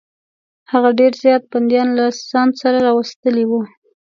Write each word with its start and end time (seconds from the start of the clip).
هغه 0.71 0.89
ډېر 0.99 1.13
زیات 1.23 1.43
بندیان 1.51 1.87
له 1.97 2.05
ځان 2.29 2.49
سره 2.61 2.77
راوستلي 2.87 3.43
وه. 3.47 3.61